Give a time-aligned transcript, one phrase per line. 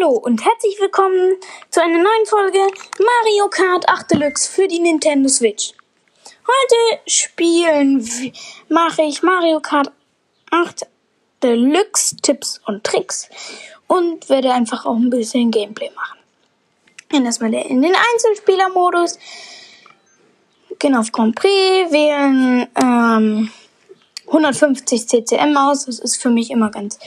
[0.00, 1.36] Hallo und herzlich willkommen
[1.70, 5.72] zu einer neuen Folge Mario Kart 8 Deluxe für die Nintendo Switch.
[6.46, 8.08] Heute spielen,
[8.68, 9.90] mache ich Mario Kart
[10.50, 10.86] 8
[11.42, 13.28] Deluxe Tipps und Tricks
[13.88, 16.18] und werde einfach auch ein bisschen Gameplay machen.
[17.10, 19.18] Dann erstmal in den Einzelspielermodus,
[20.78, 23.50] gehen auf Grand Prix, wählen ähm,
[24.28, 25.86] 150 CCM aus.
[25.86, 26.98] Das ist für mich immer ganz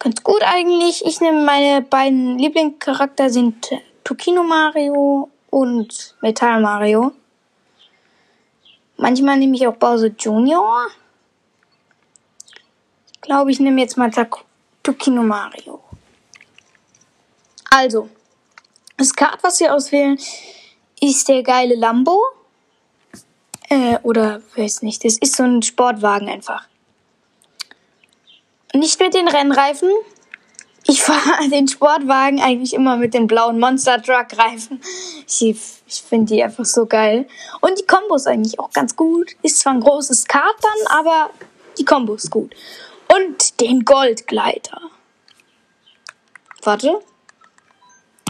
[0.00, 1.04] ganz gut eigentlich.
[1.06, 3.70] Ich nehme meine beiden Lieblingscharakter sind
[4.02, 7.12] Tokino Mario und Metall Mario.
[8.96, 10.88] Manchmal nehme ich auch Bowser Junior.
[13.12, 14.10] Ich glaube, ich nehme jetzt mal
[14.82, 15.80] Tokino Mario.
[17.70, 18.08] Also,
[18.96, 20.18] das Kart, was wir auswählen,
[21.00, 22.20] ist der geile Lambo.
[23.68, 26.66] Äh, oder weiß nicht, das ist so ein Sportwagen einfach.
[28.74, 29.90] Nicht mit den Rennreifen.
[30.86, 34.80] Ich fahre den Sportwagen eigentlich immer mit den blauen Monster Truck Reifen.
[35.26, 37.26] Ich, ich finde die einfach so geil.
[37.60, 39.32] Und die Kombo ist eigentlich auch ganz gut.
[39.42, 41.30] Ist zwar ein großes Kart dann, aber
[41.78, 42.54] die Kombo ist gut.
[43.08, 44.80] Und den Goldgleiter.
[46.62, 47.00] Warte.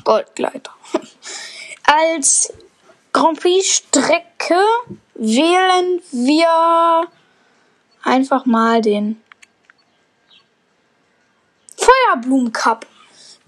[0.04, 0.72] Goldgleiter.
[1.84, 2.52] Als
[3.12, 4.62] Grand Prix Strecke
[5.14, 7.08] wählen wir
[8.02, 9.20] einfach mal den
[11.80, 12.86] Feuerblumen Cup.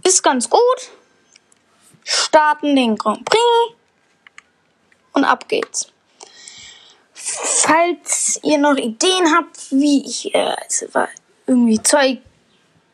[0.04, 0.60] Ist ganz gut.
[2.04, 3.42] Starten den Grand Prix.
[5.12, 5.92] Und ab geht's.
[7.14, 10.56] Falls ihr noch Ideen habt, wie ich äh,
[11.46, 12.18] irgendwie Zeug,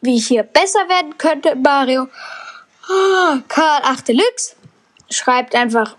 [0.01, 2.09] wie ich hier besser werden könnte Mario
[2.89, 4.57] oh, Karl 8 Deluxe,
[5.11, 5.97] schreibt einfach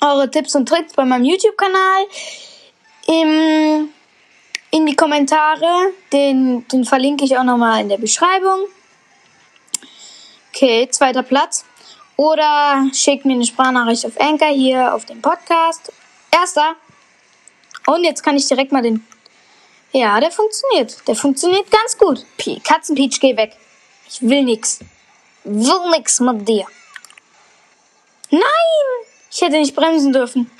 [0.00, 2.06] eure Tipps und Tricks bei meinem YouTube-Kanal.
[3.06, 3.90] Im
[4.70, 5.92] in die Kommentare.
[6.12, 8.66] Den, den verlinke ich auch nochmal in der Beschreibung.
[10.52, 11.64] Okay, zweiter Platz.
[12.16, 15.92] Oder schickt mir eine Sprachnachricht auf Anchor hier auf dem Podcast.
[16.30, 16.74] Erster.
[17.86, 19.06] Und jetzt kann ich direkt mal den.
[19.92, 21.06] Ja, der funktioniert.
[21.06, 22.26] Der funktioniert ganz gut.
[22.64, 23.56] Katzenpeach, geh weg.
[24.08, 24.80] Ich will nix.
[25.44, 26.66] Will nix mit dir.
[28.30, 28.42] Nein!
[29.30, 30.50] Ich hätte nicht bremsen dürfen.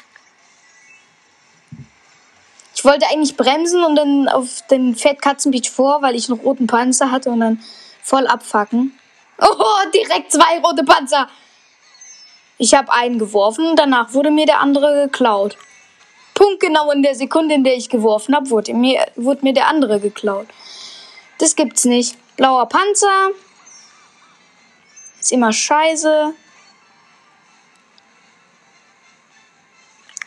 [2.78, 6.69] Ich wollte eigentlich bremsen und dann auf den Fat Katzenbeach vor, weil ich einen roten
[6.69, 7.61] Panzer hatte und dann
[8.03, 8.97] voll abfacken.
[9.41, 11.28] Oh, direkt zwei rote Panzer.
[12.56, 15.56] Ich habe einen geworfen, danach wurde mir der andere geklaut.
[16.34, 19.69] Punkt genau in der Sekunde, in der ich geworfen habe, wurde mir, wurde mir der
[19.69, 20.47] andere geklaut.
[21.38, 22.17] Das gibt's nicht.
[22.37, 23.31] Blauer Panzer.
[25.21, 26.33] Ist immer scheiße.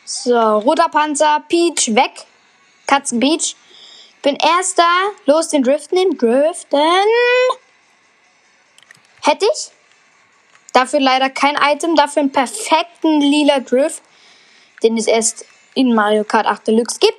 [0.05, 2.27] So, roter Panzer, Peach, weg.
[2.91, 3.55] Katzen Beach.
[4.21, 4.83] Bin erster.
[5.25, 6.79] Los, den Driften, den Driften.
[9.21, 9.71] Hätte ich.
[10.73, 11.95] Dafür leider kein Item.
[11.95, 14.03] Dafür einen perfekten lila Drift,
[14.83, 17.17] den es erst in Mario Kart 8 Deluxe gibt.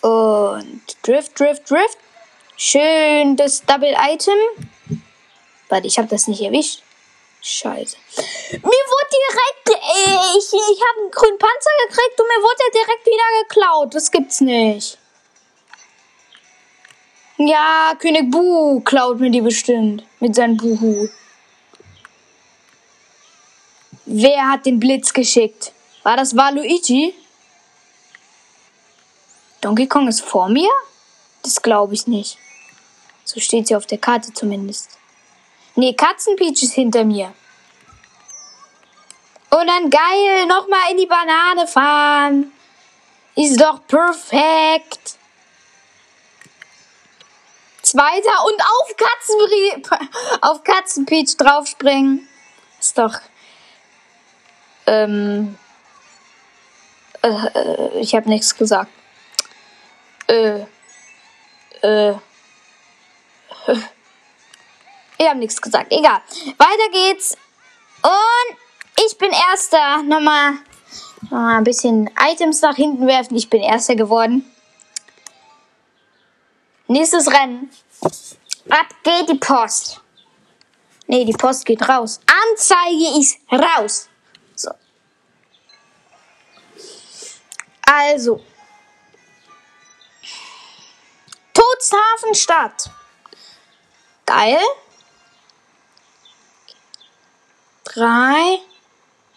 [0.00, 1.98] Und Drift, Drift, Drift.
[2.56, 4.38] Schön das Double Item.
[5.68, 6.82] Warte, ich habe das nicht erwischt.
[7.48, 7.96] Scheiße.
[8.50, 12.72] Mir wurde direkt, äh, ich, ich habe einen grünen Panzer gekriegt und mir wurde er
[12.72, 13.94] direkt wieder geklaut.
[13.94, 14.98] Das gibt's nicht.
[17.36, 20.02] Ja, König Bu klaut mir die bestimmt.
[20.18, 21.08] Mit seinem Buhu.
[24.06, 25.72] Wer hat den Blitz geschickt?
[26.02, 27.14] War das Waluigi?
[29.60, 30.70] Donkey Kong ist vor mir?
[31.44, 32.38] Das glaube ich nicht.
[33.24, 34.98] So steht sie auf der Karte zumindest.
[35.76, 37.32] Nee, Katzenpeach ist hinter mir.
[39.50, 42.52] Und dann geil, nochmal in die Banane fahren.
[43.34, 45.16] Ist doch perfekt.
[47.82, 50.08] Zweiter und auf Katzenbrief,
[50.40, 52.26] auf Katzenpeach draufspringen.
[52.80, 53.20] Ist doch,
[54.86, 55.58] ähm,
[57.22, 58.90] äh, äh ich habe nichts gesagt.
[60.26, 60.64] Äh,
[61.82, 62.14] äh,
[65.26, 65.92] ich habe nichts gesagt.
[65.92, 66.20] Egal.
[66.56, 67.36] Weiter geht's.
[68.02, 68.56] Und
[69.04, 70.02] ich bin Erster.
[70.04, 70.54] Nochmal,
[71.22, 73.36] nochmal ein bisschen Items nach hinten werfen.
[73.36, 74.44] Ich bin Erster geworden.
[76.86, 77.70] Nächstes Rennen.
[78.70, 80.00] Ab geht die Post.
[81.08, 82.20] Nee, die Post geht raus.
[82.26, 84.08] Anzeige ist raus.
[84.54, 84.70] So.
[87.82, 88.40] Also.
[91.52, 92.90] Todeshafen Stadt.
[94.24, 94.60] Geil.
[97.96, 98.60] Drei,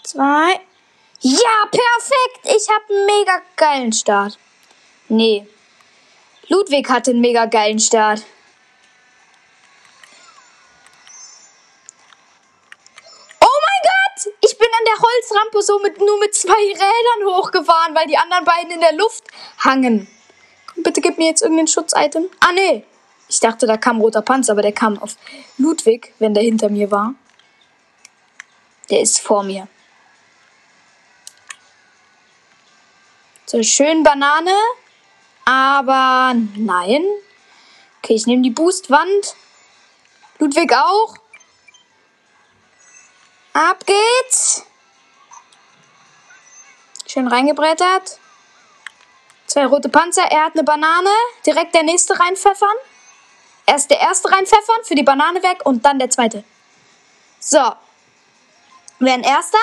[0.04, 0.60] zwei.
[1.22, 2.42] Ja, perfekt!
[2.44, 4.38] Ich habe einen mega geilen Start.
[5.08, 5.48] Nee.
[6.50, 8.22] Ludwig hatte einen mega geilen Start.
[13.40, 14.34] Oh mein Gott!
[14.42, 18.44] Ich bin an der Holzrampe so mit, nur mit zwei Rädern hochgefahren, weil die anderen
[18.44, 19.24] beiden in der Luft
[19.60, 20.10] hangen.
[20.74, 22.30] Komm, bitte gib mir jetzt irgendein Schutzitem.
[22.42, 22.84] Ah, nee.
[23.30, 25.16] Ich dachte, da kam roter Panzer, aber der kam auf
[25.58, 27.16] Ludwig, wenn der hinter mir war.
[28.89, 29.68] Der ist vor mir.
[33.45, 34.56] So, schön Banane.
[35.45, 37.03] Aber nein.
[37.97, 39.36] Okay, ich nehme die Boostwand.
[40.38, 41.15] Ludwig auch.
[43.53, 44.63] Ab geht's.
[47.07, 48.19] Schön reingebrettert.
[49.47, 50.24] Zwei rote Panzer.
[50.30, 51.09] Er hat eine Banane.
[51.45, 52.75] Direkt der nächste reinpfeffern.
[53.65, 56.44] Erst der erste reinpfeffern, für die Banane weg und dann der zweite.
[57.39, 57.74] So.
[59.00, 59.57] Wer ein erster?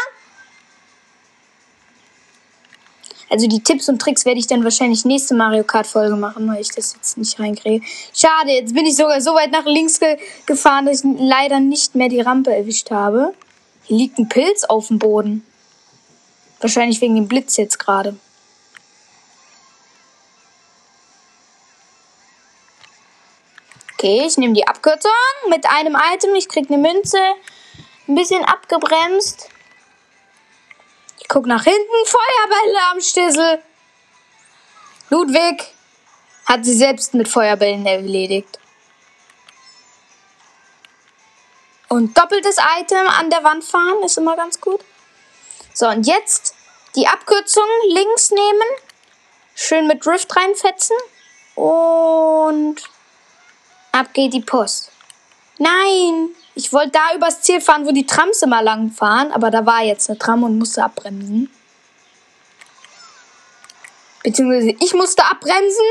[3.28, 6.60] Also die Tipps und Tricks werde ich dann wahrscheinlich nächste Mario Kart Folge machen, weil
[6.60, 7.84] ich das jetzt nicht reinkriege.
[8.14, 10.16] Schade, jetzt bin ich sogar so weit nach links ge
[10.46, 13.34] gefahren, dass ich leider nicht mehr die Rampe erwischt habe.
[13.84, 15.44] Hier liegt ein Pilz auf dem Boden.
[16.60, 18.16] Wahrscheinlich wegen dem Blitz jetzt gerade.
[23.94, 25.10] Okay, ich nehme die Abkürzung
[25.50, 26.34] mit einem Item.
[26.36, 27.18] Ich krieg eine Münze.
[28.08, 29.48] Ein bisschen abgebremst.
[31.18, 32.06] Ich guck nach hinten.
[32.06, 33.62] Feuerbälle am Stissel.
[35.10, 35.74] Ludwig
[36.46, 38.60] hat sie selbst mit Feuerbällen erledigt.
[41.88, 44.80] Und doppeltes Item an der Wand fahren ist immer ganz gut.
[45.72, 46.54] So, und jetzt
[46.94, 48.68] die Abkürzung links nehmen.
[49.54, 50.96] Schön mit Drift reinfetzen.
[51.54, 52.76] Und
[53.92, 54.92] ab geht die Post.
[55.58, 56.36] Nein!
[56.58, 59.82] Ich wollte da übers Ziel fahren, wo die Trams immer lang fahren, aber da war
[59.82, 61.50] jetzt eine Tram und musste abbremsen.
[64.22, 65.84] Beziehungsweise ich musste abbremsen.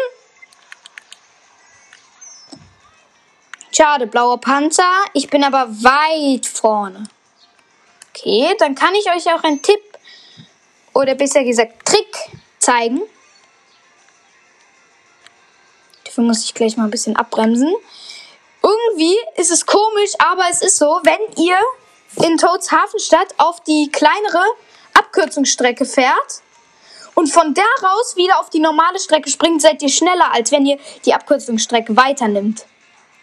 [3.71, 4.89] Schade, blauer Panzer.
[5.13, 7.03] Ich bin aber weit vorne.
[8.09, 9.83] Okay, dann kann ich euch auch einen Tipp
[10.95, 12.07] oder besser gesagt Trick
[12.57, 13.03] zeigen.
[16.05, 17.71] Dafür muss ich gleich mal ein bisschen abbremsen.
[18.65, 21.57] Irgendwie ist es komisch, aber es ist so, wenn ihr
[22.25, 24.43] in Toads Hafenstadt auf die kleinere
[24.95, 26.41] Abkürzungsstrecke fährt
[27.13, 30.65] und von da raus wieder auf die normale Strecke springt, seid ihr schneller, als wenn
[30.65, 32.65] ihr die Abkürzungsstrecke weiternimmt.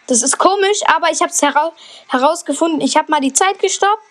[0.07, 1.73] Das ist komisch, aber ich habe es hera
[2.09, 2.81] herausgefunden.
[2.81, 4.03] Ich habe mal die Zeit gestoppt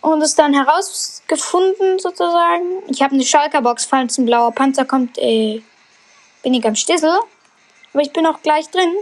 [0.00, 2.82] und es dann herausgefunden sozusagen.
[2.88, 5.62] Ich habe eine Schalkerbox, falls ein blauer Panzer kommt, äh,
[6.42, 7.16] bin ich am Stissel.
[7.92, 8.92] Aber ich bin auch gleich drin.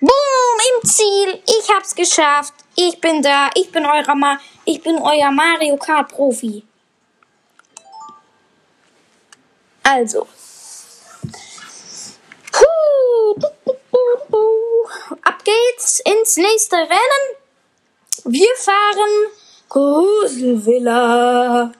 [0.00, 1.42] Boom, im Ziel.
[1.46, 2.54] Ich hab's geschafft.
[2.74, 3.50] Ich bin da.
[3.54, 6.64] Ich bin euer Ma ich bin euer Mario Kart Profi.
[9.82, 10.26] Also.
[15.22, 17.36] Ab geht's ins nächste Rennen.
[18.24, 19.30] Wir fahren
[19.68, 21.72] Gruselvilla.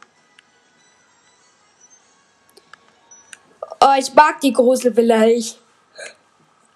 [3.81, 5.27] Oh, ich mag die Gruselvilla.
[5.27, 5.60] Ich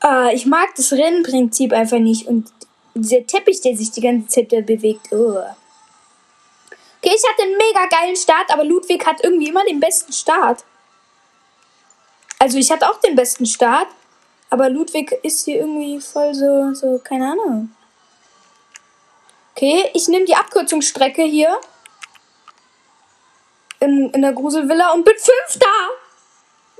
[0.05, 2.53] Uh, ich mag das Rennprinzip einfach nicht und
[2.95, 5.11] dieser Teppich, der sich die ganze Zeit bewegt.
[5.11, 5.39] Oh.
[6.99, 10.65] Okay, ich hatte einen mega geilen Start, aber Ludwig hat irgendwie immer den besten Start.
[12.39, 13.89] Also ich hatte auch den besten Start,
[14.51, 17.75] aber Ludwig ist hier irgendwie voll so, so, keine Ahnung.
[19.53, 21.59] Okay, ich nehme die Abkürzungsstrecke hier
[23.81, 25.67] in, in der Gruselvilla und bin Fünfter.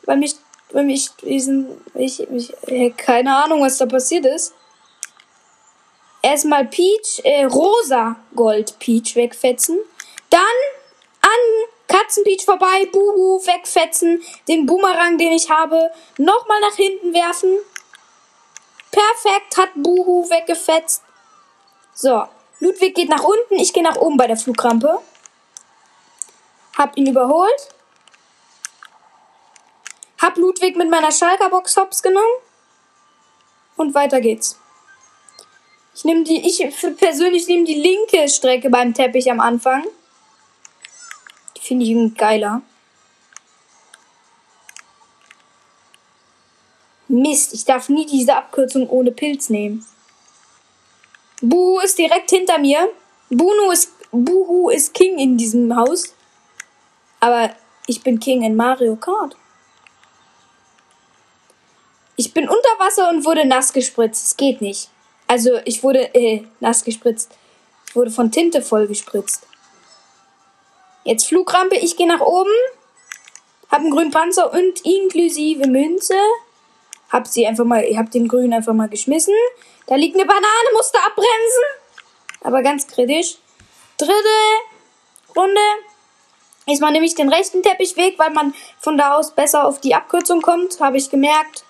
[0.03, 0.37] Weil mich
[0.75, 4.53] wenn mich diesen, ich, ich, keine Ahnung, was da passiert ist.
[6.21, 9.79] Erstmal Peach, äh, rosa Gold Peach wegfetzen.
[10.31, 10.41] Dann
[11.23, 14.21] an Katzenpeach vorbei, Buhu wegfetzen.
[14.49, 17.57] Den Boomerang, den ich habe, nochmal nach hinten werfen.
[18.91, 21.03] Perfekt, hat Buhu weggefetzt.
[21.95, 22.25] So,
[22.59, 24.99] Ludwig geht nach unten, ich gehe nach oben bei der Flugrampe.
[26.77, 27.69] Hab ihn überholt.
[30.25, 32.25] Hab Ludwig mit meiner Schalker Box hops genommen.
[33.77, 34.59] Und weiter geht's.
[35.95, 36.67] Ich nehme die, ich
[36.97, 39.85] persönlich nehme die linke Strecke beim Teppich am Anfang.
[41.55, 42.63] Die finde ich irgendwie geiler.
[47.09, 49.85] Mist, ich darf nie diese Abkürzung ohne Pilz nehmen.
[51.43, 52.89] Buhu ist direkt hinter mir.
[53.29, 56.15] Bunu ist, Buhu ist King in diesem Haus.
[57.21, 57.55] Aber
[57.87, 59.37] ich bin King in Mario Kart.
[62.17, 64.25] Ich bin unter Wasser und wurde nass gespritzt.
[64.27, 64.89] Es geht nicht.
[65.27, 67.33] Also ich wurde äh, nass gespritzt.
[67.89, 69.47] Ich wurde von Tinte voll gespritzt.
[71.05, 72.51] Jetzt Flugrampe, ich gehe nach oben.
[73.71, 76.15] Hab einen grünen Panzer und inklusive Münze.
[77.11, 79.35] Hab sie einfach mal, ich hab den grünen einfach mal geschmissen.
[79.87, 81.63] Da liegt eine Banane, musste abbremsen.
[82.43, 83.37] Aber ganz kritisch.
[83.99, 84.13] Dritte
[85.37, 85.61] Runde
[86.67, 90.41] ist man nämlich den rechten Teppichweg, weil man von da aus besser auf die Abkürzung
[90.41, 91.65] kommt, habe ich gemerkt.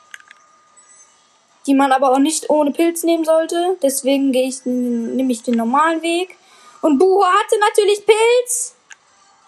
[1.67, 3.79] Die man aber auch nicht ohne Pilz nehmen sollte.
[3.83, 6.37] Deswegen gehe ich, nehme ich den normalen Weg.
[6.83, 8.75] Und Buho hatte natürlich Pilz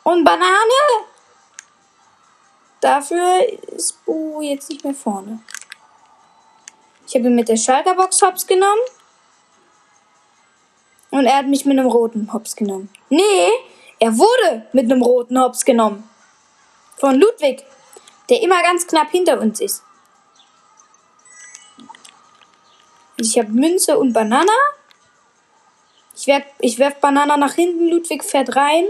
[0.02, 1.06] und Banane.
[2.80, 3.40] Dafür
[3.74, 5.40] ist Buho jetzt nicht mehr vorne.
[7.06, 8.80] Ich habe ihn mit der Schalker Box hops genommen.
[11.10, 12.90] Und er hat mich mit einem roten Hops genommen.
[13.08, 13.50] Nee,
[13.98, 16.08] er wurde mit einem roten Hops genommen.
[16.96, 17.64] Von Ludwig,
[18.28, 19.82] der immer ganz knapp hinter uns ist.
[23.18, 24.52] Ich habe Münze und Banana.
[26.14, 28.86] Ich, werf, ich werf Banana nach hinten, Ludwig fährt rein.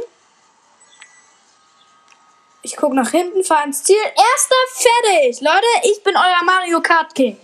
[2.63, 3.97] Ich guck nach hinten, fahr ins Ziel.
[3.97, 5.41] Erster fertig.
[5.41, 7.39] Leute, ich bin euer Mario Kart King.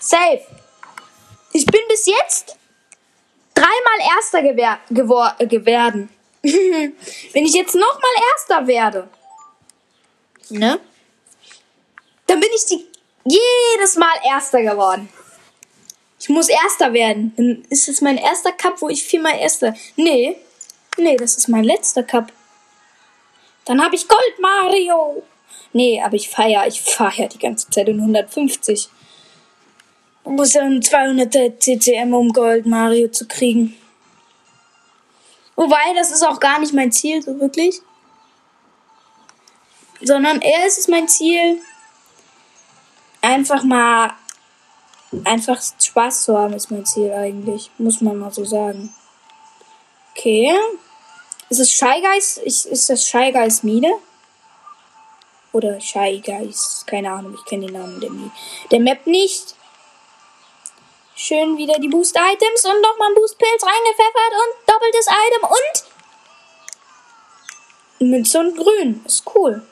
[0.00, 0.40] Safe.
[1.52, 2.56] Ich bin bis jetzt
[3.54, 5.48] dreimal Erster gewer gewor äh.
[6.42, 9.08] Wenn ich jetzt nochmal Erster werde,
[10.50, 10.80] ne?
[12.26, 12.86] Dann bin ich die
[13.24, 15.08] jedes Mal Erster geworden.
[16.24, 17.34] Ich muss Erster werden.
[17.36, 19.74] Dann ist es mein erster Cup, wo ich viermal Erster.
[19.94, 20.38] Nee.
[20.96, 22.32] Nee, das ist mein letzter Cup.
[23.66, 25.22] Dann habe ich Gold Mario.
[25.74, 28.88] Nee, aber ich feier, ich feier die ganze Zeit in 150.
[30.24, 33.76] Man muss ja ein 200 CCM, um Gold Mario zu kriegen.
[35.56, 37.82] Wobei, das ist auch gar nicht mein Ziel, so wirklich.
[40.00, 41.60] Sondern eher ist es mein Ziel,
[43.20, 44.14] einfach mal,
[45.24, 47.70] einfach Spaß zu haben, ist mein Ziel eigentlich.
[47.78, 48.94] Muss man mal so sagen.
[50.12, 50.52] Okay.
[51.48, 52.38] Ist es Shy Guys?
[52.38, 53.92] Ist das Shy Guys Mine?
[55.52, 56.84] Oder Shy Guys?
[56.86, 58.10] Keine Ahnung, ich kenne den Namen der,
[58.70, 59.54] der Map nicht.
[61.14, 65.48] Schön wieder die Boost-Items und nochmal ein Boost-Pilz reingepfeffert und doppeltes Item
[68.00, 69.04] und Münze und Grün.
[69.06, 69.62] Ist cool.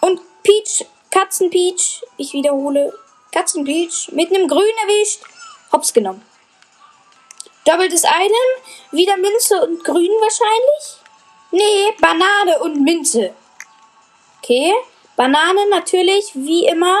[0.00, 2.92] Und Peach, Katzenpeach, ich wiederhole,
[3.32, 5.20] Katzenpeach mit einem Grün erwischt.
[5.70, 6.24] Hops genommen.
[7.64, 10.98] Doppeltes Item, wieder Münze und Grün wahrscheinlich?
[11.50, 13.34] Nee, Banane und Münze.
[14.42, 14.72] Okay,
[15.14, 16.98] Banane natürlich, wie immer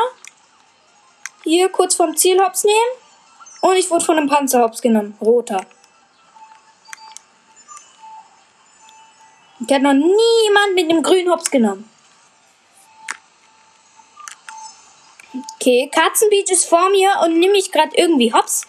[1.42, 2.78] hier kurz vom Ziel hops nehmen.
[3.62, 5.16] Und ich wurde von einem Panzer hops genommen.
[5.20, 5.64] Roter.
[9.66, 11.88] Ich hat noch niemand mit dem grünen Hops genommen.
[15.62, 18.66] Okay, Katzenbeach ist vor mir und nehme ich gerade irgendwie Hops.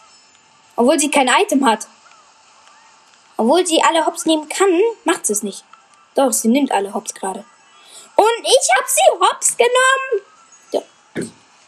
[0.75, 1.87] Obwohl sie kein Item hat.
[3.35, 5.63] Obwohl sie alle Hops nehmen kann, macht sie es nicht.
[6.13, 7.43] Doch, sie nimmt alle Hops gerade.
[8.15, 10.21] Und ich hab sie Hops genommen.
[10.71, 10.83] So.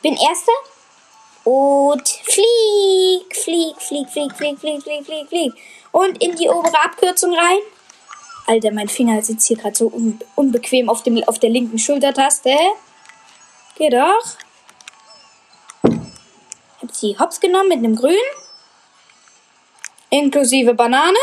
[0.04, 0.52] Bin Erster.
[1.44, 5.54] Und flieg, flieg, flieg, flieg, flieg, flieg, flieg, flieg, flieg.
[5.92, 7.62] Und in die obere Abkürzung rein.
[8.46, 12.56] Alter, mein Finger sitzt hier gerade so un unbequem auf, dem, auf der linken Schultertaste.
[13.76, 14.45] Geh doch.
[17.00, 18.16] Sie hops genommen mit einem Grün.
[20.10, 21.18] Inklusive Banane.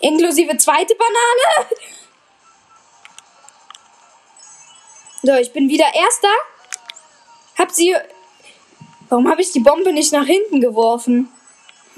[0.00, 1.68] Inklusive zweite Banane.
[5.24, 6.34] So, ich bin wieder Erster.
[7.56, 7.94] Hab sie
[9.12, 11.28] Warum habe ich die Bombe nicht nach hinten geworfen?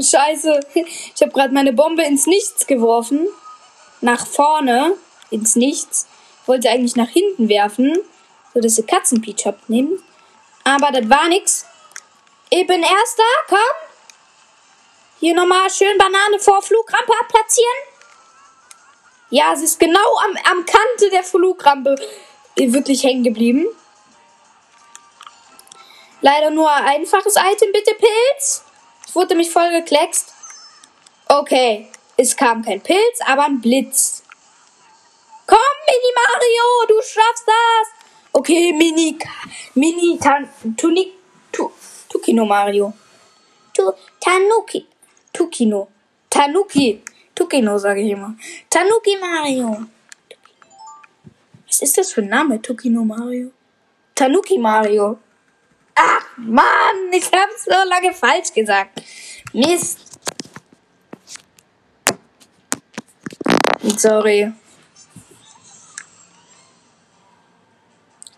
[0.01, 0.61] Scheiße.
[0.75, 3.29] Ich habe gerade meine Bombe ins Nichts geworfen.
[4.01, 4.97] Nach vorne.
[5.31, 6.09] Ins Nichts.
[6.43, 7.97] Ich wollte eigentlich nach hinten werfen.
[8.53, 10.03] So dass sie Katzenpeach abnehmen.
[10.65, 11.65] Aber das war nix.
[12.57, 13.25] Ich bin erster.
[13.49, 13.59] Komm.
[15.19, 17.75] Hier nochmal schön Banane vor Flugrampe abplatzieren.
[19.31, 21.97] Ja, sie ist genau am, am Kante der Flugrampe
[22.55, 23.67] wirklich hängen geblieben.
[26.21, 28.63] Leider nur ein einfaches Item, bitte Pilz.
[29.09, 30.33] Ich wurde mich voll gekleckst.
[31.27, 34.23] Okay, es kam kein Pilz, aber ein Blitz.
[35.49, 35.59] Komm,
[35.89, 37.89] Mini Mario, du schaffst das.
[38.33, 39.19] Okay, Mini,
[39.75, 40.21] Mini,
[40.77, 41.24] Tunik, tu,
[42.25, 42.95] Tukino Mario.
[43.75, 44.87] Tu, Tanuki,
[45.31, 45.89] Tukino.
[46.31, 47.03] Tanuki,
[47.35, 48.35] Tukino sage ich immer.
[48.71, 49.87] Tanuki Mario.
[51.67, 53.51] Was ist das für ein Name, Tukino Mario?
[54.15, 55.19] Tanuki Mario.
[55.95, 59.03] Ach, Mann, ich hab's so lange falsch gesagt.
[59.53, 59.99] Mist.
[63.99, 64.51] Sorry.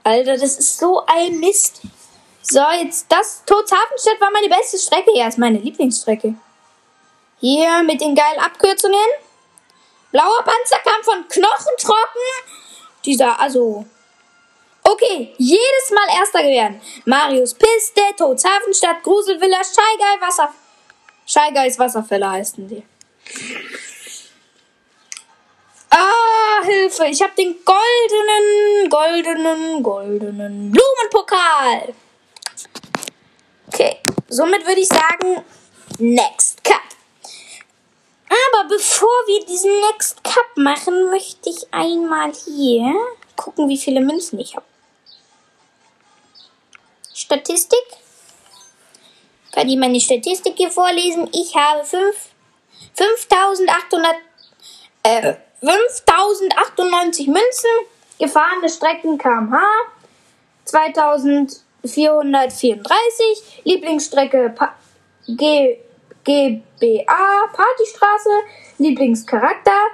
[0.03, 1.83] Alter, das ist so ein Mist.
[2.49, 5.11] So, jetzt das Todshafenstadt war meine beste Strecke.
[5.17, 6.35] Ja, ist meine Lieblingsstrecke.
[7.41, 9.09] Hier mit den geilen Abkürzungen.
[10.13, 12.23] Blauer Panzer kam von Knochentrocken.
[13.05, 13.85] Dieser, also
[14.85, 16.81] Okay, jedes Mal Erster geworden.
[17.07, 20.55] Marius Piste, Todshafenstadt, Gruselvilla, Scheigeil, Wasser...
[21.27, 22.85] Scheigeis Wasserfälle heißen die.
[25.91, 31.95] Ah, Hilfe, ich habe den goldenen, goldenen, goldenen Blumenpokal.
[33.79, 33.99] Okay,
[34.31, 35.45] somit würde ich sagen,
[35.99, 36.81] Next Cup.
[38.25, 42.95] Aber bevor wir diesen Next Cup machen, möchte ich einmal hier
[43.37, 44.65] gucken, wie viele Münzen ich habe.
[47.13, 47.85] Statistik.
[49.53, 51.29] Kann ich meine Statistik hier vorlesen?
[51.35, 54.17] Ich habe 5800,
[55.03, 57.69] äh, 5098 Münzen,
[58.19, 59.61] gefahrene Strecken kmh,
[61.87, 64.75] 2434, Lieblingsstrecke pa
[65.27, 65.79] G
[66.27, 68.31] GBA, Partystraße,
[68.79, 69.87] Lieblingscharakter,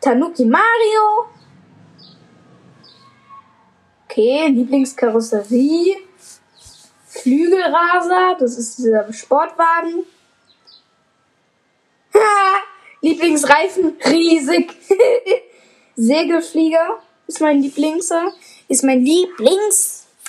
[0.00, 1.28] Tanuki Mario.
[4.04, 5.96] Okay, Lieblingskarosserie,
[7.06, 10.04] Flügelraser, das ist dieser Sportwagen.
[13.00, 14.74] Lieblingsreifen, riesig.
[15.96, 18.32] Segelflieger ist mein Lieblingser,
[18.68, 19.04] ist mein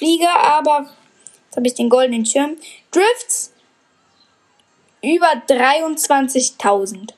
[0.02, 0.90] Lieblingsflieger, aber
[1.46, 2.58] jetzt habe ich den goldenen Schirm.
[2.92, 3.54] Drifts,
[5.02, 7.14] über 23.000.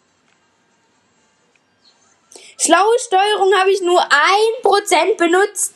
[2.58, 5.76] Schlaue Steuerung habe ich nur 1% benutzt.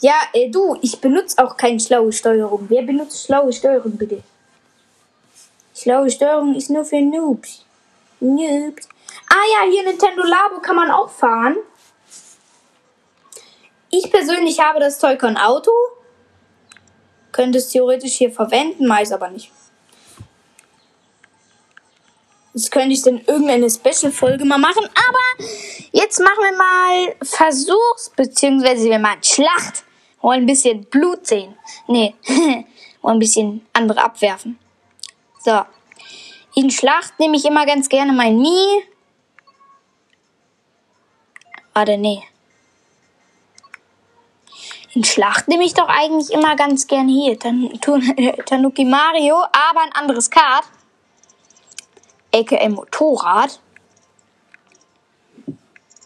[0.00, 2.66] Ja, äh, du, ich benutze auch keine schlaue Steuerung.
[2.68, 4.22] Wer benutzt schlaue Steuerung, bitte?
[5.74, 7.64] Schlaue Steuerung ist nur für Noobs.
[8.20, 8.88] Noobs.
[9.28, 11.56] Ah ja, hier Nintendo Labo kann man auch fahren.
[13.90, 15.70] Ich persönlich habe das Toycon Auto.
[17.32, 19.50] Könnte es theoretisch hier verwenden, weiß aber nicht.
[22.54, 24.84] Das könnte ich dann irgendeine Special-Folge mal machen.
[24.84, 25.46] Aber
[25.92, 29.84] jetzt machen wir mal Versuchs- beziehungsweise wir machen Schlacht.
[30.20, 31.56] Wollen ein bisschen Blut sehen.
[31.88, 32.14] Nee,
[33.02, 34.58] wollen ein bisschen andere abwerfen.
[35.42, 35.62] So.
[36.54, 38.84] In Schlacht nehme ich immer ganz gerne mein Mi.
[41.72, 42.22] Warte, nee.
[44.94, 47.38] In Schlacht nehme ich doch eigentlich immer ganz gerne hier.
[47.38, 47.70] Tan
[48.46, 50.64] Tanuki Mario, aber ein anderes Kart
[52.34, 53.60] aka Motorrad.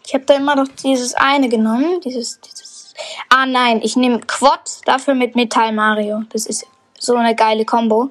[0.05, 2.95] Ich habe da immer noch dieses eine genommen, dieses, dieses.
[3.29, 6.23] Ah nein, ich nehme Quad dafür mit Metall Mario.
[6.31, 6.67] Das ist
[6.99, 8.11] so eine geile Combo.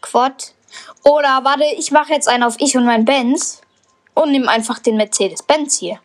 [0.00, 0.54] Quad.
[1.04, 3.60] Oder warte, ich mache jetzt einen auf ich und mein Benz
[4.14, 6.00] und nehme einfach den Mercedes-Benz hier.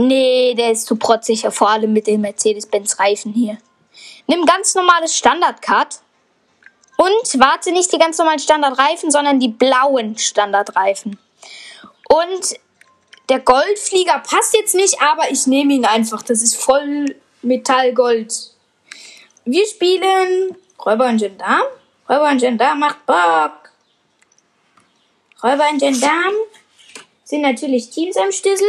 [0.00, 3.58] Nee, der ist zu protzig, vor allem mit den Mercedes-Benz-Reifen hier.
[4.28, 5.98] Nimm ganz normales Standard-Cut
[6.96, 11.18] und warte nicht die ganz normalen Standardreifen, sondern die blauen Standardreifen.
[12.08, 12.60] Und
[13.28, 16.22] der Goldflieger passt jetzt nicht, aber ich nehme ihn einfach.
[16.22, 18.32] Das ist voll Metallgold.
[19.46, 21.66] Wir spielen Räuber und Gendarm.
[22.08, 23.72] Räuber und Gendarm macht Bock.
[25.42, 26.34] Räuber und Gendarm
[27.28, 28.66] sind natürlich Teams am Stissel.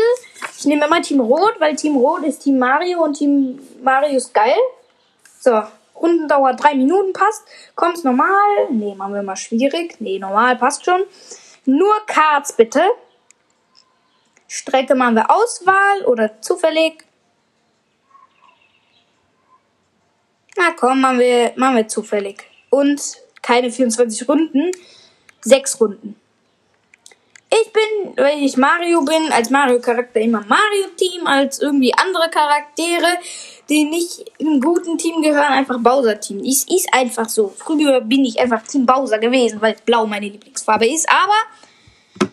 [0.57, 4.33] Ich nehme immer Team Rot, weil Team Rot ist Team Mario und Team Mario ist
[4.33, 4.57] geil.
[5.39, 5.63] So,
[5.95, 7.43] Rundendauer drei Minuten passt.
[7.75, 8.67] Kommt's normal?
[8.69, 9.95] Nee, machen wir mal schwierig.
[10.01, 11.05] Nee, normal passt schon.
[11.63, 12.81] Nur Cards bitte.
[14.49, 17.05] Strecke machen wir Auswahl oder zufällig.
[20.57, 22.43] Na komm, machen wir, machen wir zufällig.
[22.69, 23.01] Und
[23.41, 24.71] keine 24 Runden,
[25.39, 26.19] sechs Runden.
[27.51, 33.17] Ich bin, weil ich Mario bin, als Mario-Charakter immer Mario-Team, als irgendwie andere Charaktere,
[33.69, 36.43] die nicht im guten Team gehören, einfach Bowser-Team.
[36.43, 37.51] Ist, ist einfach so.
[37.57, 42.29] Früher bin ich einfach Team Bowser gewesen, weil Blau meine Lieblingsfarbe ist, aber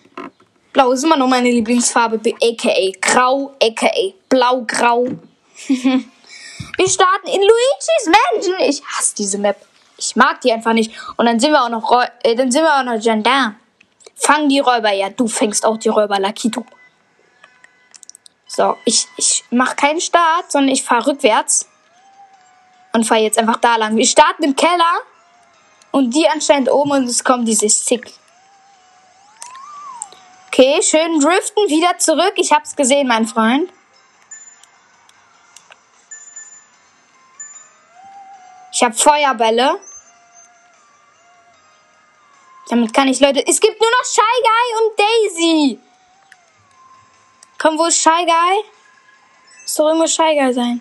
[0.75, 5.05] Blau ist immer noch meine Lieblingsfarbe, aka Grau, aka Blau-Grau.
[5.67, 8.57] wir starten in Luigi's Mansion.
[8.61, 9.57] Ich hasse diese Map.
[9.97, 10.93] Ich mag die einfach nicht.
[11.17, 11.91] Und dann sind wir auch noch,
[12.23, 13.57] äh, dann sind wir auch noch Gendarme.
[14.17, 16.65] Fang die Räuber, ja, du fängst auch die Räuber, Lakito.
[18.47, 21.69] So, ich, ich mache keinen Start, sondern ich fahre rückwärts.
[22.93, 23.97] Und fahre jetzt einfach da lang.
[23.97, 25.03] Wir starten im Keller.
[25.91, 28.13] Und die anscheinend oben und es kommt dieses Zick.
[30.47, 32.33] Okay, schön driften, wieder zurück.
[32.37, 33.71] Ich hab's gesehen, mein Freund.
[38.73, 39.79] Ich hab Feuerbälle.
[42.69, 43.47] Damit kann ich Leute.
[43.47, 45.81] Es gibt nur noch Shy Guy und Daisy.
[47.59, 48.65] Komm, wo ist Shy Guy?
[49.63, 50.81] Muss doch irgendwo Shy Guy sein.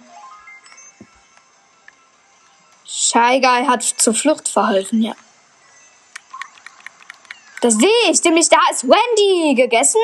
[2.86, 5.14] Shy Guy hat zur Flucht verholfen, ja.
[7.62, 10.02] Das sehe ich, nämlich da ist Wendy gegessen.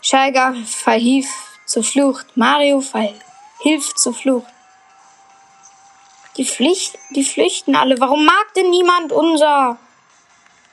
[0.00, 1.28] Shy Guy verhief
[1.66, 2.36] zur Flucht.
[2.36, 4.51] Mario verhilft zur Flucht.
[6.36, 8.00] Die, Pflicht, die flüchten alle.
[8.00, 9.76] Warum mag denn niemand unser,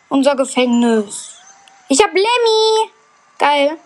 [0.07, 1.35] unser Gefängnis?
[1.89, 2.91] Ich hab Lemmy.
[3.37, 3.77] Geil.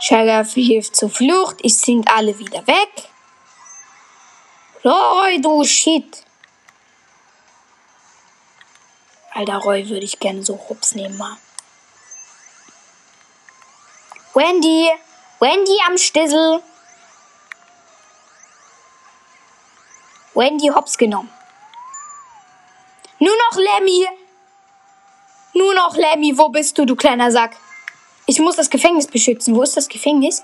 [0.00, 1.58] Sheriff hilft zur Flucht.
[1.62, 3.08] Ich sind alle wieder weg.
[4.84, 6.24] Roy, du Shit.
[9.32, 11.36] Alter Roy würde ich gerne so Rups nehmen mal.
[14.34, 14.90] Wendy.
[15.40, 16.62] Wendy am Stissel.
[20.34, 21.30] Wendy hops genommen.
[23.18, 24.06] Nur noch Lemmy.
[25.54, 26.36] Nur noch Lemmy.
[26.36, 27.56] Wo bist du, du kleiner Sack?
[28.26, 29.56] Ich muss das Gefängnis beschützen.
[29.56, 30.42] Wo ist das Gefängnis?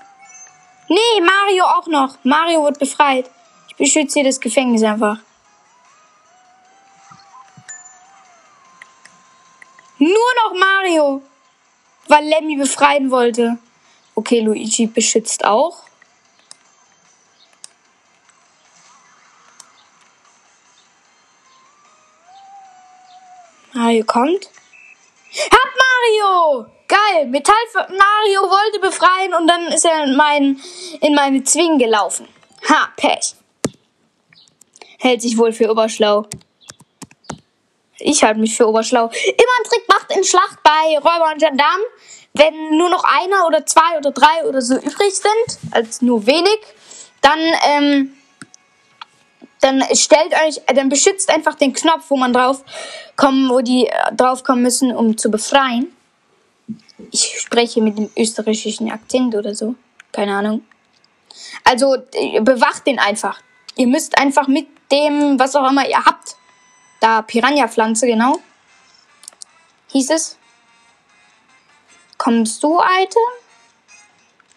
[0.89, 2.17] Nee, Mario auch noch.
[2.23, 3.29] Mario wird befreit.
[3.69, 5.19] Ich beschütze hier das Gefängnis einfach.
[9.99, 11.21] Nur noch Mario.
[12.07, 13.59] Weil Lemmy befreien wollte.
[14.17, 15.83] Okay, Luigi beschützt auch.
[23.73, 24.49] Mario kommt.
[25.51, 26.65] Hab Mario!
[26.87, 27.27] Geil!
[27.27, 30.59] Metall Mario wollte befreien und dann ist er in, mein,
[31.01, 32.27] in meine Zwingen gelaufen.
[32.67, 33.35] Ha, Pech.
[34.97, 36.25] Hält sich wohl für oberschlau.
[37.99, 39.05] Ich halte mich für oberschlau.
[39.05, 41.85] Immer ein Trick macht in Schlacht bei Räuber und Gendarmen.
[42.37, 46.59] Wenn nur noch einer oder zwei oder drei oder so übrig sind, als nur wenig,
[47.21, 48.17] dann ähm,
[49.61, 52.63] dann stellt euch, dann beschützt einfach den Knopf, wo man drauf
[53.15, 55.87] kommen, wo die äh, drauf kommen müssen, um zu befreien.
[57.11, 59.75] Ich spreche mit dem österreichischen Akzent oder so.
[60.11, 60.63] Keine Ahnung.
[61.63, 63.41] Also äh, bewacht den einfach.
[63.75, 66.35] Ihr müsst einfach mit dem, was auch immer ihr habt,
[66.99, 68.39] da Piranha-Pflanze, genau.
[69.91, 70.37] Hieß es.
[72.27, 73.23] Kommst du, Item?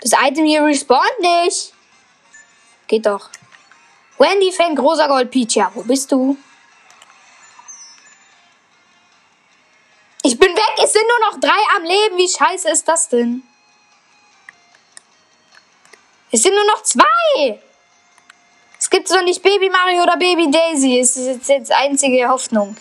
[0.01, 1.73] Das Item hier respawnt nicht.
[2.89, 3.31] Geht doch.
[4.19, 6.37] Wendy fängt großer Gold Ja, wo bist du?
[10.25, 12.17] Ich bin weg, es sind nur noch drei am Leben.
[12.17, 13.45] Wie scheiße ist das denn?
[16.33, 17.63] Es sind nur noch zwei.
[18.81, 20.99] Es gibt doch nicht Baby Mario oder Baby Daisy.
[20.99, 22.77] Es ist jetzt einzige Hoffnung.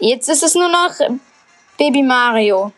[0.00, 0.96] Jetzt ist es nur noch
[1.78, 2.72] Baby Mario.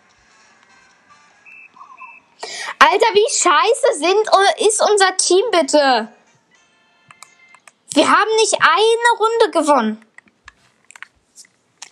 [2.79, 6.09] Alter, wie scheiße sind ist unser Team bitte?
[7.95, 10.05] Wir haben nicht eine Runde gewonnen.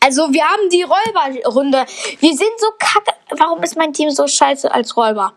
[0.01, 1.85] Also wir haben die Räuberrunde.
[2.21, 3.13] Wir sind so kacke.
[3.31, 5.33] Warum ist mein Team so scheiße als Räuber?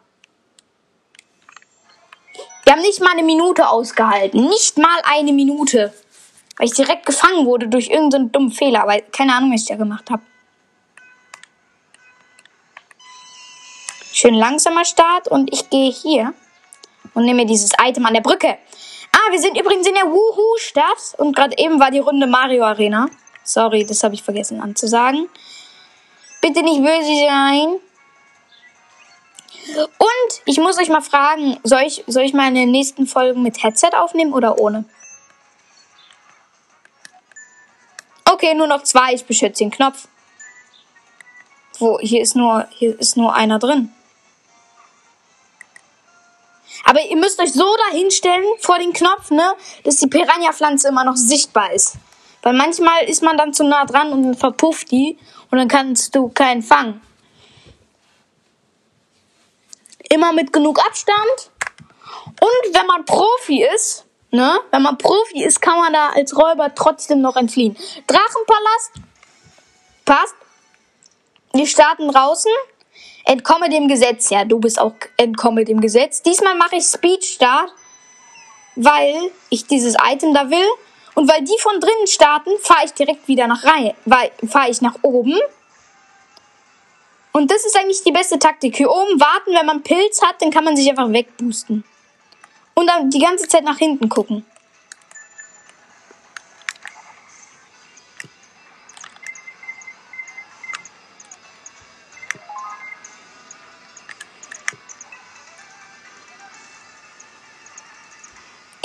[2.63, 4.47] Wir haben nicht mal eine Minute ausgehalten.
[4.47, 5.91] Nicht mal eine Minute.
[6.57, 8.85] Weil ich direkt gefangen wurde durch irgendeinen dummen Fehler.
[8.85, 10.21] Weil keine Ahnung, was ich da gemacht habe.
[14.21, 16.33] Schön langsamer Start und ich gehe hier
[17.13, 18.57] und nehme dieses Item an der Brücke.
[19.13, 23.07] Ah, wir sind übrigens in der Wuhu-Stadt und gerade eben war die Runde Mario Arena.
[23.45, 25.29] Sorry, das habe ich vergessen anzusagen.
[26.41, 27.79] Bitte nicht böse sein.
[29.77, 33.91] Und ich muss euch mal fragen, soll ich, soll ich meine nächsten Folgen mit Headset
[33.95, 34.83] aufnehmen oder ohne?
[38.25, 39.13] Okay, nur noch zwei.
[39.13, 40.09] Ich beschütze den Knopf.
[41.77, 43.93] Wo, hier ist nur, hier ist nur einer drin.
[46.85, 51.15] Aber ihr müsst euch so dahinstellen vor den Knopf, ne, dass die Piranha-Pflanze immer noch
[51.15, 51.95] sichtbar ist.
[52.41, 55.17] Weil manchmal ist man dann zu nah dran und verpufft die
[55.51, 57.01] und dann kannst du keinen fangen.
[60.09, 61.51] Immer mit genug Abstand.
[62.39, 66.73] Und wenn man Profi ist, ne, wenn man Profi ist, kann man da als Räuber
[66.73, 67.75] trotzdem noch entfliehen.
[68.07, 68.91] Drachenpalast
[70.05, 70.35] passt.
[71.53, 72.51] Wir starten draußen.
[73.29, 74.31] Entkomme dem Gesetz.
[74.31, 76.23] Ja, du bist auch entkomme dem Gesetz.
[76.23, 77.71] Diesmal mache ich Speed Start,
[78.75, 80.67] weil ich dieses Item da will.
[81.13, 84.81] Und weil die von drinnen starten, fahre ich direkt wieder nach rein, weil fahre ich
[84.81, 85.37] nach oben.
[87.31, 88.77] Und das ist eigentlich die beste Taktik.
[88.77, 91.83] Hier oben warten, wenn man Pilz hat, dann kann man sich einfach wegboosten.
[92.73, 94.43] Und dann die ganze Zeit nach hinten gucken.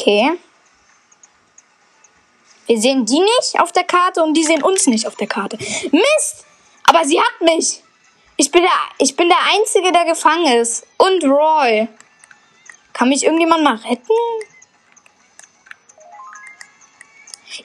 [0.04, 0.38] Okay.
[2.66, 5.56] Wir sehen die nicht auf der Karte und die sehen uns nicht auf der Karte.
[5.56, 6.44] Mist!
[6.86, 7.82] Aber sie hat mich.
[8.36, 10.86] Ich bin der, ich bin der Einzige, der gefangen ist.
[10.98, 11.88] Und Roy.
[12.92, 14.12] Kann mich irgendjemand mal retten?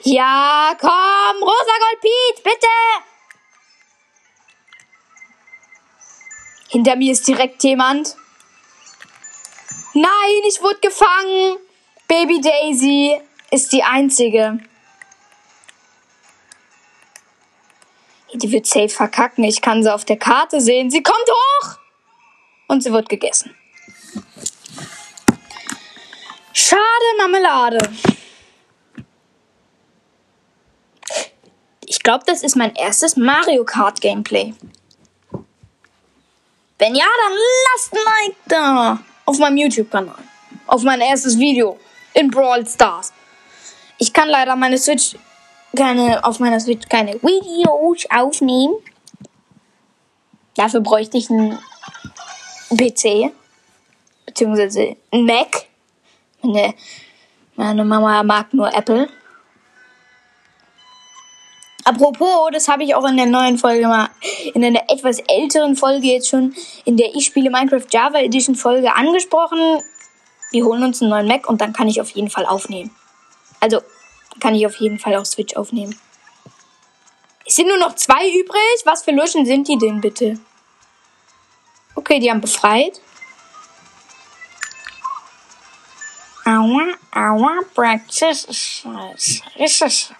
[0.04, 2.66] Ja, komm, Rosa Gold Pete, bitte!
[6.70, 8.16] Hinter mir ist direkt jemand.
[9.92, 11.58] Nein, ich wurde gefangen.
[12.10, 13.20] Baby Daisy
[13.52, 14.58] ist die einzige.
[18.34, 19.44] Die wird safe verkacken.
[19.44, 20.90] Ich kann sie auf der Karte sehen.
[20.90, 21.78] Sie kommt hoch!
[22.66, 23.54] Und sie wird gegessen.
[26.52, 26.80] Schade
[27.16, 27.78] Marmelade.
[31.86, 34.52] Ich glaube, das ist mein erstes Mario Kart Gameplay.
[36.76, 37.38] Wenn ja, dann
[37.72, 40.24] lasst ein Like da auf meinem YouTube-Kanal.
[40.66, 41.78] Auf mein erstes Video
[42.14, 43.12] in Brawl Stars.
[43.98, 45.16] Ich kann leider meine Switch
[45.76, 48.74] keine auf meiner Switch keine Videos aufnehmen.
[50.56, 51.58] Dafür bräuchte ich einen
[52.70, 53.32] PC
[54.26, 55.66] beziehungsweise ein Mac.
[56.42, 56.74] Meine,
[57.56, 59.08] meine Mama mag nur Apple.
[61.84, 64.08] Apropos, das habe ich auch in der neuen Folge mal,
[64.54, 68.94] in einer etwas älteren Folge jetzt schon, in der Ich spiele Minecraft Java Edition Folge
[68.94, 69.82] angesprochen.
[70.50, 72.94] Wir holen uns einen neuen Mac und dann kann ich auf jeden Fall aufnehmen.
[73.60, 73.82] Also,
[74.40, 75.98] kann ich auf jeden Fall auf Switch aufnehmen.
[77.46, 78.82] Es sind nur noch zwei übrig.
[78.84, 80.38] Was für Luschen sind die denn bitte?
[81.94, 83.00] Okay, die haben befreit.
[86.44, 88.84] Aua, aua, Brexit ist
[89.58, 90.12] richtig.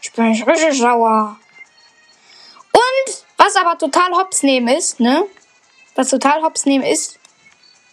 [0.00, 1.38] Ich bin richtig sauer.
[2.72, 5.24] Und was aber total hops nehmen ist, ne?
[5.94, 7.18] Was total hops nehmen ist,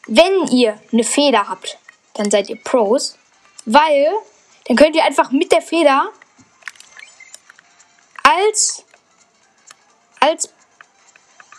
[0.10, 1.78] wenn ihr eine Feder habt,
[2.15, 3.17] dann seid ihr Pros,
[3.65, 4.08] weil
[4.67, 6.10] dann könnt ihr einfach mit der Feder
[8.24, 8.84] als
[10.19, 10.50] als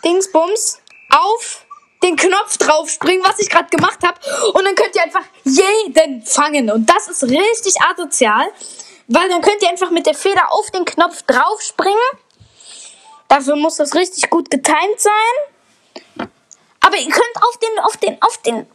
[0.03, 1.65] Dingsbums auf
[2.03, 4.19] den Knopf drauf springen, was ich gerade gemacht habe.
[4.53, 6.71] Und dann könnt ihr einfach jeden fangen.
[6.71, 8.51] Und das ist richtig asozial,
[9.07, 11.97] weil dann könnt ihr einfach mit der Feder auf den Knopf drauf springen.
[13.27, 15.11] Dafür muss das richtig gut getimt sein.
[16.81, 18.67] Aber ihr könnt auf den, auf den, auf den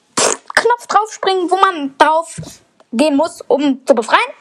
[0.55, 2.37] Knopf drauf springen, wo man drauf
[2.93, 4.33] gehen muss, um zu befreien.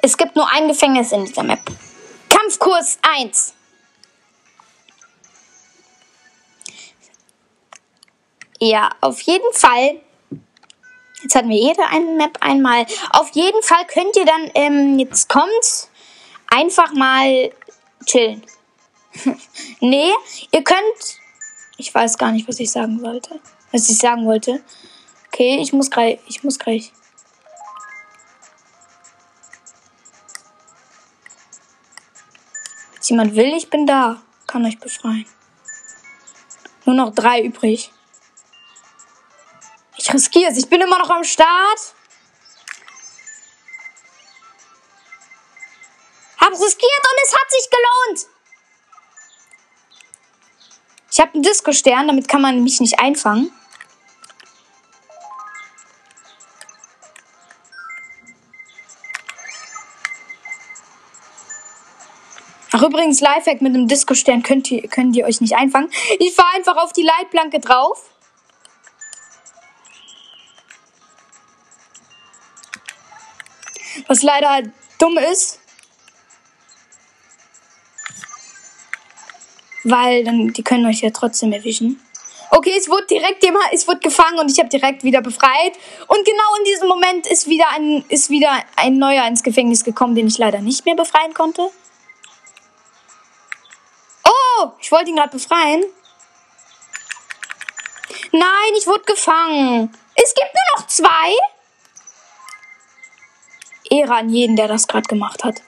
[0.00, 1.60] Es gibt nur ein Gefängnis in dieser Map.
[2.28, 3.54] Kampfkurs 1.
[8.58, 10.00] Ja, auf jeden Fall.
[11.22, 12.86] Jetzt hatten wir jede eine Map einmal.
[13.10, 15.88] Auf jeden Fall könnt ihr dann, ähm, jetzt kommt,
[16.48, 17.52] einfach mal
[18.04, 18.42] chillen.
[19.80, 20.12] nee,
[20.50, 21.20] ihr könnt.
[21.76, 23.40] Ich weiß gar nicht, was ich sagen sollte.
[23.70, 24.62] Was ich sagen wollte.
[25.28, 26.20] Okay, ich muss gleich.
[26.26, 26.92] Ich muss gleich.
[32.92, 34.22] Wenn jemand will, ich bin da.
[34.46, 35.26] Kann euch befreien.
[36.84, 37.92] Nur noch drei übrig.
[39.96, 40.58] Ich riskiere es.
[40.58, 41.94] Ich bin immer noch am Start.
[46.38, 48.31] Hab's riskiert und es hat sich gelohnt.
[51.12, 53.52] Ich habe einen Disco-Stern, damit kann man mich nicht einfangen.
[62.72, 65.90] Ach, übrigens, Lifehack mit einem Disco-Stern könnt ihr, könnt ihr euch nicht einfangen.
[66.18, 68.10] Ich fahre einfach auf die Leitplanke drauf.
[74.06, 74.62] Was leider
[74.98, 75.61] dumm ist.
[79.84, 82.00] Weil dann, die können euch ja trotzdem erwischen.
[82.54, 85.72] Okay, es wurde direkt jemand, es wurde gefangen und ich habe direkt wieder befreit.
[86.06, 90.14] Und genau in diesem Moment ist wieder ein, ist wieder ein neuer ins Gefängnis gekommen,
[90.14, 91.70] den ich leider nicht mehr befreien konnte.
[94.24, 95.82] Oh, ich wollte ihn gerade befreien.
[98.32, 99.90] Nein, ich wurde gefangen.
[100.14, 101.34] Es gibt nur noch zwei.
[103.90, 105.62] Ehre an jeden, der das gerade gemacht hat.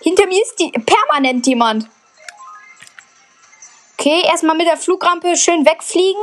[0.00, 1.88] Hinter mir ist die permanent jemand.
[3.98, 6.22] Okay, erstmal mit der Flugrampe schön wegfliegen.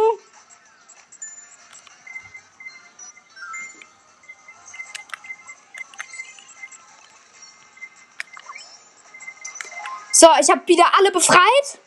[10.12, 11.80] So, ich habe wieder alle befreit.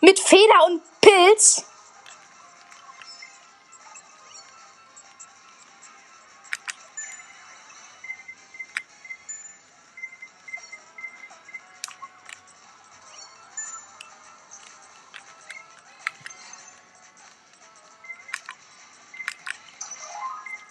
[0.00, 1.64] Mit Feder und Pilz.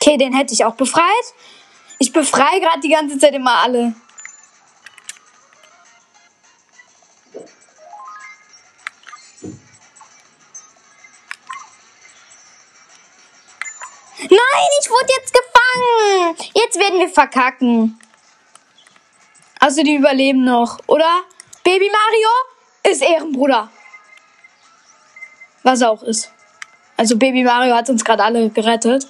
[0.05, 1.03] Okay, den hätte ich auch befreit.
[1.97, 3.95] Ich befreie gerade die ganze Zeit immer alle.
[14.19, 16.51] Nein, ich wurde jetzt gefangen.
[16.53, 17.99] Jetzt werden wir verkacken.
[19.59, 21.23] Also die überleben noch, oder?
[21.63, 22.29] Baby Mario
[22.83, 23.71] ist Ehrenbruder.
[25.63, 26.31] Was auch ist.
[26.95, 29.07] Also Baby Mario hat uns gerade alle gerettet.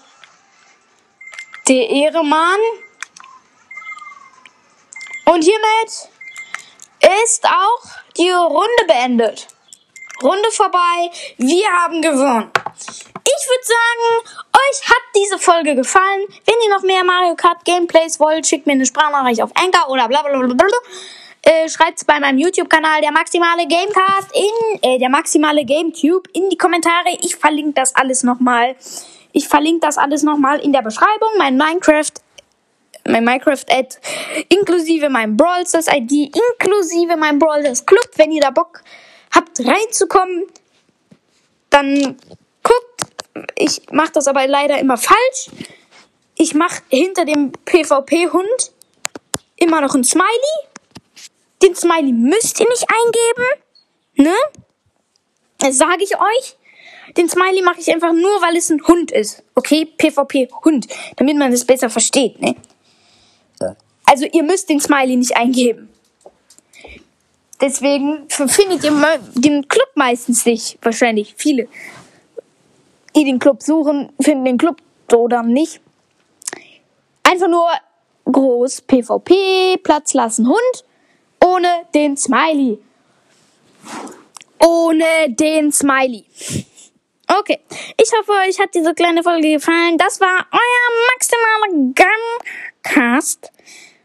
[1.68, 2.60] Der Ehremann
[5.26, 6.10] Und hiermit
[7.24, 7.84] ist auch
[8.16, 9.48] die Runde beendet.
[10.22, 11.10] Runde vorbei.
[11.38, 12.52] Wir haben gewonnen.
[12.78, 16.26] Ich würde sagen, euch hat diese Folge gefallen.
[16.46, 20.08] Wenn ihr noch mehr Mario Kart Gameplays wollt, schickt mir eine Sprachnachricht auf Anchor oder
[20.08, 20.68] bla bla bla bla.
[21.42, 26.58] Äh, schreibt's bei meinem YouTube-Kanal der maximale Gamecast in äh, der maximale GameTube in die
[26.58, 27.18] Kommentare.
[27.22, 28.76] Ich verlinke das alles nochmal.
[29.36, 31.28] Ich verlinke das alles nochmal in der Beschreibung.
[31.38, 32.14] Mein Minecraft
[33.08, 33.98] mein Minecraft-Ad,
[34.50, 38.10] inklusive mein Brawl Stars ID, inklusive mein Brawl Stars Club.
[38.16, 38.82] Wenn ihr da Bock
[39.30, 40.48] habt reinzukommen,
[41.70, 42.18] dann
[42.64, 43.12] guckt.
[43.58, 45.52] Ich mache das aber leider immer falsch.
[46.36, 48.72] Ich mache hinter dem PvP-Hund
[49.58, 50.56] immer noch ein Smiley.
[51.62, 53.62] Den Smiley müsst ihr nicht eingeben.
[54.16, 54.36] Ne?
[55.60, 56.56] Das sage ich euch.
[57.18, 59.44] Den Smiley mache ich einfach nur, weil es ein Hund ist.
[59.56, 59.86] Okay?
[59.86, 60.88] PvP Hund.
[61.16, 62.56] Damit man das besser versteht, ne?
[64.06, 65.90] Also ihr müsst den Smiley nicht eingeben.
[67.60, 70.78] Deswegen findet ihr den Club meistens nicht.
[70.82, 71.68] Wahrscheinlich viele.
[73.16, 74.78] Die den Club suchen, finden den Club
[75.10, 75.80] so dann nicht.
[77.24, 77.68] Einfach nur
[78.26, 80.86] groß PvP, Platz lassen Hund,
[81.44, 82.78] ohne den Smiley.
[84.60, 86.26] Ohne den Smiley.
[87.28, 87.60] Okay,
[88.02, 89.98] ich hoffe, euch hat diese kleine Folge gefallen.
[89.98, 91.94] Das war euer maximaler
[92.84, 93.52] Guncast.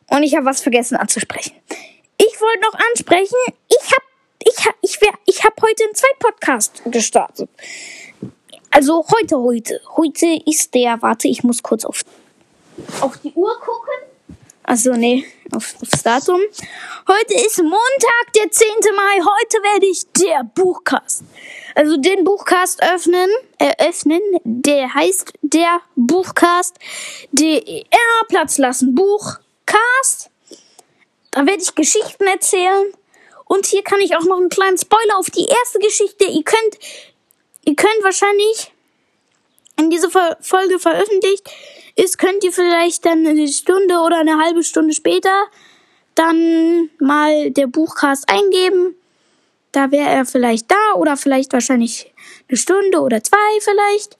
[0.08, 1.54] Und ich habe was vergessen anzusprechen.
[2.16, 3.36] Ich wollte noch ansprechen,
[3.68, 4.04] ich habe
[4.42, 7.50] ich hab, ich wär, ich hab heute einen zweiten Podcast gestartet.
[8.70, 9.80] Also heute, heute.
[9.96, 12.02] Heute ist der, warte, ich muss kurz auf,
[13.00, 13.94] auf die Uhr gucken.
[14.62, 16.40] Also nee, auf, aufs Datum.
[17.08, 18.66] Heute ist Montag, der 10.
[18.94, 19.18] Mai.
[19.18, 21.24] Heute werde ich der Buchcast.
[21.74, 24.20] Also den Buchcast öffnen, eröffnen.
[24.44, 26.76] Der heißt der Buchcast.
[27.32, 27.84] DER,
[28.28, 30.30] Platz lassen, Buchcast.
[31.30, 32.92] Da werde ich Geschichten erzählen.
[33.46, 36.24] Und hier kann ich auch noch einen kleinen Spoiler auf die erste Geschichte.
[36.24, 36.78] Ihr könnt,
[37.64, 38.72] ihr könnt wahrscheinlich
[39.76, 41.50] in diese Folge veröffentlicht
[41.96, 45.46] ist, könnt ihr vielleicht dann eine Stunde oder eine halbe Stunde später
[46.14, 48.94] dann mal der Buchcast eingeben.
[49.72, 52.12] Da wäre er vielleicht da oder vielleicht wahrscheinlich
[52.48, 54.18] eine Stunde oder zwei vielleicht.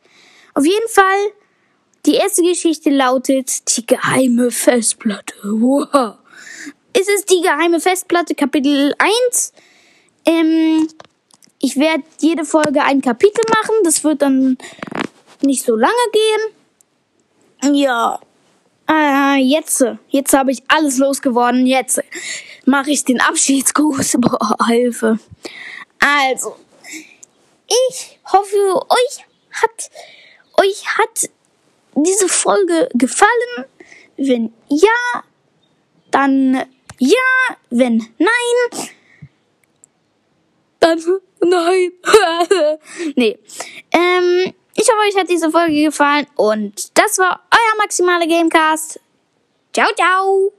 [0.54, 1.32] Auf jeden Fall,
[2.06, 5.34] die erste Geschichte lautet die geheime Festplatte.
[5.42, 6.14] Wow.
[6.92, 9.52] Es ist die geheime Festplatte, Kapitel 1.
[10.26, 10.88] Ähm,
[11.60, 13.76] ich werde jede Folge ein Kapitel machen.
[13.84, 14.56] Das wird dann
[15.42, 15.94] nicht so lange
[17.62, 17.74] gehen.
[17.74, 18.18] Ja.
[18.90, 21.64] Äh, jetzt, jetzt habe ich alles losgeworden.
[21.66, 22.02] Jetzt
[22.64, 24.16] mache ich den Abschiedsgruß.
[24.18, 25.18] Boah, Hilfe.
[26.00, 26.56] Also,
[27.68, 28.56] ich hoffe,
[28.88, 29.90] euch hat,
[30.60, 31.30] euch hat
[31.94, 33.66] diese Folge gefallen.
[34.16, 35.22] Wenn ja,
[36.10, 36.64] dann
[36.98, 37.16] ja.
[37.70, 38.88] Wenn nein,
[40.80, 40.98] dann
[41.40, 41.92] nein.
[43.16, 43.38] nee.
[43.92, 48.98] Ähm, ich hoffe, euch hat diese Folge gefallen und das war euer maximale Gamecast.
[49.72, 50.52] Ciao, ciao.